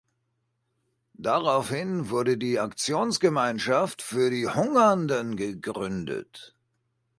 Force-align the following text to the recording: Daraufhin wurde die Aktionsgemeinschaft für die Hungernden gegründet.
Daraufhin 1.19 2.09
wurde 2.09 2.35
die 2.39 2.59
Aktionsgemeinschaft 2.59 4.01
für 4.01 4.31
die 4.31 4.47
Hungernden 4.49 5.35
gegründet. 5.35 6.55